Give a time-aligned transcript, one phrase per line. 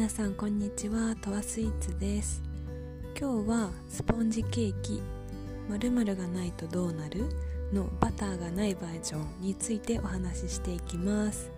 [0.00, 1.14] 皆さんこんにちは。
[1.20, 2.42] とわスイーツです。
[3.14, 5.02] 今日はスポンジケーキ
[5.68, 7.26] 〇〇がないとどうなる
[7.70, 11.50] のバターがないバージョンについてお話ししていきます。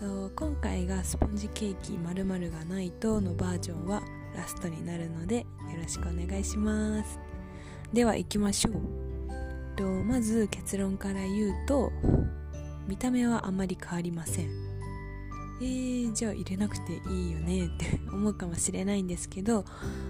[0.00, 4.00] と今回がスポンジケーキ〇〇がないとのバージョンは
[4.34, 5.44] ラストになるのでよ
[5.76, 7.20] ろしくお願いします。
[7.92, 8.74] では行きましょう。
[9.76, 11.92] とまず結論から言うと
[12.86, 14.67] 見た目はあまり変わりません。
[15.60, 19.64] えー、じゃあ入れなくていいよねって 思うかもしれないんですけど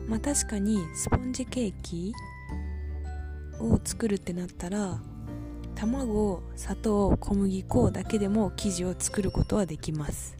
[0.06, 2.12] まあ確かにスポンジケーキ
[3.60, 5.00] を作るってなったら
[5.74, 10.36] 卵砂糖小麦粉だけでも生地を作ることはできます。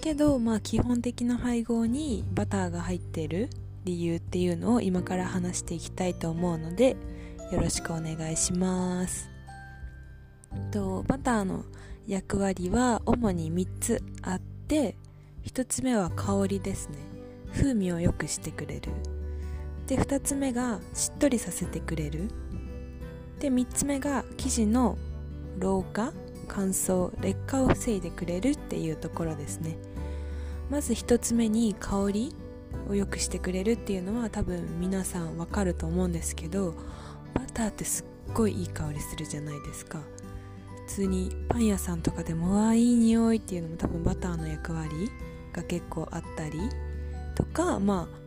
[0.00, 3.50] けどまあ基本的な配合にバターが入ってる
[3.84, 6.96] 理由っていうのを今から話していきたいと思うので
[7.52, 9.28] よろしくお願いします。
[10.70, 11.64] とバターの
[12.08, 14.96] 役割は主に3つあって
[15.44, 16.96] 1つ目は香りですね。
[17.52, 18.92] 風味を良くしてくれる。
[19.86, 22.30] で2つ目がしっとりさせてくれる。
[23.40, 24.96] で3つ目が生地の
[25.58, 26.14] 老化
[26.48, 29.76] 乾燥劣化を防いでくれるっていうところですね。
[30.70, 32.34] まず1つ目に香り
[32.88, 36.74] を良くしてくれるっていうのは多分皆さんわかると思うんですけど
[37.34, 40.00] バターってすっごいいい香りするじゃないですか。
[40.88, 45.10] 通にパン屋さんとかでもわあいい匂いっていうのも多分バターの役割
[45.52, 46.58] が結構あったり
[47.34, 48.18] とかまあ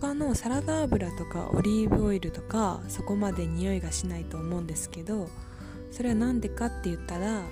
[0.00, 5.28] 他のサラダ油とかオリーブオイルとかそこまで匂いがしないと思うんですけど
[5.90, 7.42] それは何でかって言ったら、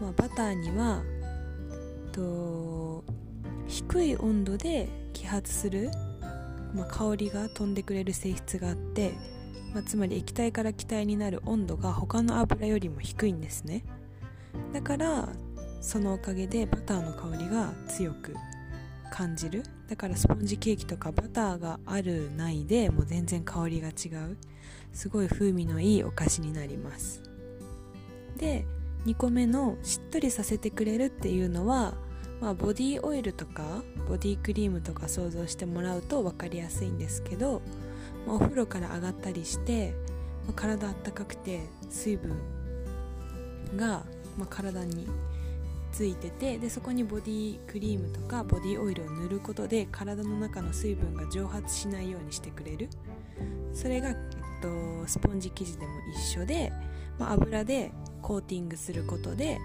[0.00, 1.02] まあ、バターには
[2.12, 3.04] と
[3.66, 5.90] 低い温度で揮発する、
[6.74, 9.12] まあ、香りが飛んでくれる性質があって、
[9.74, 13.84] まあ、つまり液体から気体になる温度が他の油よりも低いんですね。
[14.72, 15.28] だから
[15.80, 18.34] そのおかげでバターの香りが強く
[19.10, 19.62] 感じる。
[19.88, 24.36] だからスポンジケーキとかバターがあるないでもう全然香りが違う。
[24.92, 27.22] すごい風味のいいお菓子になります。
[28.36, 28.66] で
[29.06, 31.94] 2個目のしっとりさせてくれるっていうのは、
[32.40, 37.62] まあ、ボディオイルとかボディクリームとか想像してもらうと分かりやすいんですけど、
[38.26, 39.94] まあ、お風呂から上がったりして、
[40.46, 42.36] まあ、体あったかくて水分
[43.76, 44.04] が、
[44.36, 45.06] まあ、体に
[45.92, 52.90] ついててでそこにボディクリームとかボディオイルを塗ることで体の中の水分が蒸発しないようにしてくれる。
[53.72, 54.16] それが、えっ
[54.60, 56.72] と、スポンジ生地でも一緒で、
[57.18, 59.58] まあ、油でコーティングすることで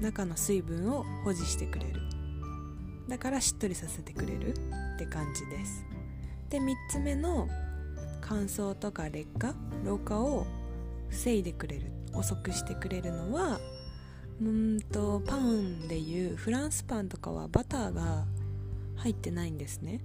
[0.00, 2.00] 中の水分を保持してくれる。
[3.08, 5.84] だからしっとりさせてくれるって感じです。
[6.50, 7.48] で3つ目の
[8.26, 9.54] 乾燥とか劣化
[9.84, 10.46] 老化を
[11.10, 13.60] 防いでくれる遅くしてくれるのは
[14.40, 18.24] うんとパンでいうフランスパンとかはバターが
[18.96, 20.00] 入ってないんですね。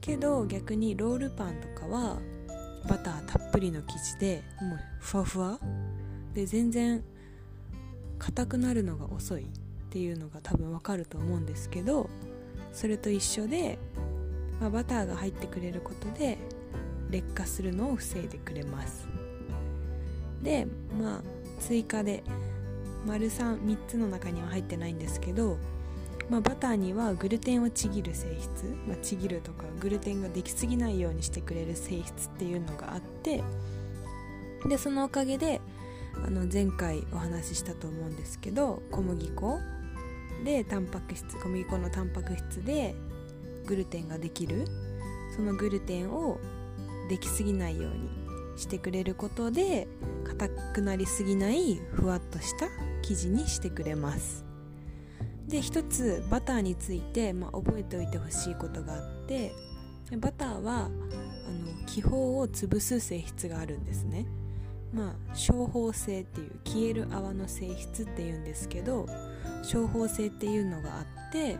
[0.00, 2.18] けど逆にロールパンとかは
[2.88, 5.58] バターたっぷりの生地でもうふわふわ。
[6.34, 7.02] で全然
[8.18, 9.46] 硬くなるのが遅いっ
[9.90, 12.08] ていうのが多分わかると思うんですけど
[12.72, 13.78] それと一緒で、
[14.60, 16.38] まあ、バターが入ってくれることで
[17.10, 19.08] 劣化するのを防いでくれます。
[20.42, 20.66] で
[20.98, 21.22] まあ
[21.60, 22.22] 追加で
[23.06, 25.58] 丸33つの中には入ってないんですけど、
[26.28, 33.42] まあ、バターにはグルテンをちぎる性質、まあ、ちぎるとかグルテンができすぎないようにしてくれる性質っていうのがあって
[34.66, 35.60] でそのおかげで
[36.24, 39.58] あの前回お話ししたと思うんですけど小麦粉
[40.44, 42.94] でタンパク質小麦粉のタンパク質で
[43.66, 44.64] グルテンができる。
[45.30, 46.38] そのグルテンを
[47.10, 48.08] できすぎないように
[48.56, 49.88] してくれることで
[50.24, 52.68] 硬くなりすぎないふわっとした
[53.02, 54.44] 生地にしてくれます。
[55.48, 59.52] で一つバターについて、まあ、覚えておいてほしいことがあって
[60.18, 60.90] バターはあの
[61.86, 64.26] 気泡を潰す性質があるんですね。
[64.94, 69.06] まあ小泡性っていう消える泡の性質っていうんですけど
[69.64, 71.58] 小泡性っていうのがあって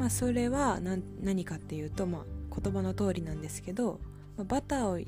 [0.00, 4.00] まあそれは何かっていうと、まあ、言葉の通りなんですけど、
[4.42, 5.06] バターを入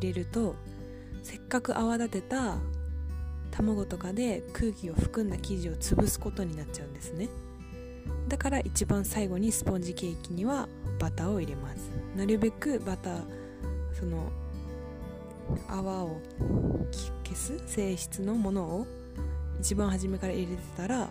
[0.00, 0.54] れると
[1.22, 2.58] せっかく泡立てた
[3.50, 7.28] 卵とかで空気を含んだ生地を潰すことになっちゃうんですね。
[8.28, 10.68] だから一番最後にスポンジケーキには
[10.98, 11.90] バターを入れます。
[12.14, 13.22] なるべくバター
[13.98, 14.30] その
[15.68, 16.20] 泡を
[17.24, 18.86] 消す性質のものを
[19.60, 21.08] 一番初めから入れてたら、ま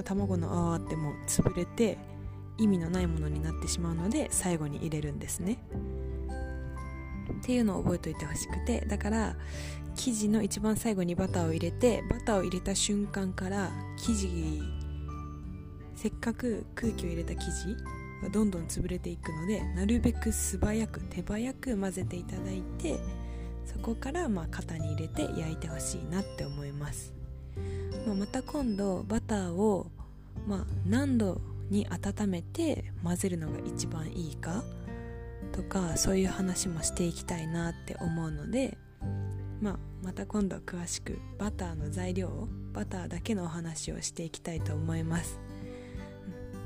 [0.00, 1.98] あ、卵の泡ってもう潰れて
[2.58, 5.58] 意味のないものになってしまうので最後に入れるんですね。
[7.42, 9.36] っていうのを覚えておいてほしくてだから
[9.96, 14.62] 生地の一番最後にバターを入れてバターを入れた瞬間から生地
[15.96, 17.76] せっかく空気を入れた生地
[18.22, 22.98] がどんどん潰れていくのでなるべく素早く手早く混ぜていただいて
[23.66, 27.12] そこからまあ型に入れて焼いてほしいなって思います、
[28.06, 29.90] まあ、また今度バターを
[30.46, 31.40] まあ何度
[31.70, 34.62] に温めて混ぜるのが一番いいか
[35.52, 38.78] とかそういう話もしていきたいなって思うので、
[39.60, 45.38] まあ、また今度詳しくバターの材料をバターだけのお話をしていきたいと思います。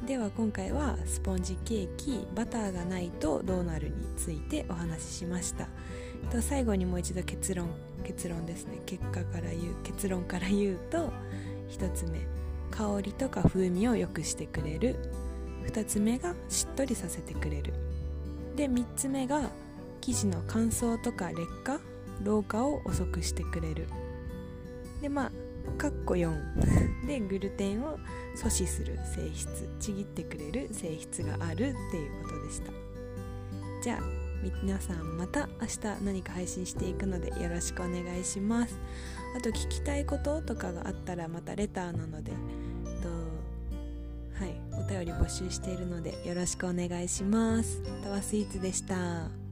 [0.06, 5.68] では今回はスポンジケーキバターがないとどうなるについてお話ししました。
[6.30, 7.68] と最後にもう一度結論
[8.04, 8.80] 結論ですね。
[8.86, 11.12] 結果から言う結論から言うと
[11.70, 12.20] 1つ目
[12.70, 14.96] 香りとか風味を良くしてくれる。
[15.66, 17.74] 2つ目がしっとりさせてくれる。
[18.56, 19.50] で3つ目が
[20.00, 21.78] 生地の乾燥とか劣化
[22.24, 23.86] 老化を遅くしてくれる。
[25.02, 25.32] でまあ
[25.78, 27.98] かっこ4でグルテンを
[28.36, 29.68] 阻止する性質。
[29.78, 32.72] ちぎってくれる性質があるっていうことでした。
[33.82, 34.00] じゃあ
[34.62, 38.78] 皆さんまた明日何か配信していくのでよろしくお願いします。
[39.36, 42.32] あと聞きたいこととかがあったらまたレターなので
[44.96, 47.82] 便り募集しているのでよろしくお願いします。
[48.02, 49.45] タワスイーツでした。